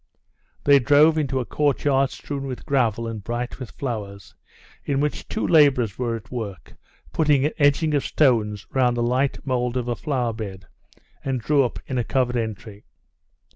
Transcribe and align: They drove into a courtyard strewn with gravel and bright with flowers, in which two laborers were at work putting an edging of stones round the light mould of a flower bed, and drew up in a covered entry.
They 0.63 0.79
drove 0.79 1.15
into 1.19 1.39
a 1.39 1.45
courtyard 1.45 2.09
strewn 2.09 2.47
with 2.47 2.65
gravel 2.65 3.05
and 3.07 3.23
bright 3.23 3.59
with 3.59 3.69
flowers, 3.69 4.33
in 4.83 4.99
which 4.99 5.27
two 5.27 5.45
laborers 5.47 5.99
were 5.99 6.15
at 6.15 6.31
work 6.31 6.73
putting 7.13 7.45
an 7.45 7.51
edging 7.59 7.93
of 7.93 8.03
stones 8.03 8.65
round 8.71 8.97
the 8.97 9.03
light 9.03 9.45
mould 9.45 9.77
of 9.77 9.87
a 9.87 9.95
flower 9.95 10.33
bed, 10.33 10.65
and 11.23 11.39
drew 11.39 11.63
up 11.63 11.77
in 11.85 11.99
a 11.99 12.03
covered 12.03 12.35
entry. 12.37 12.83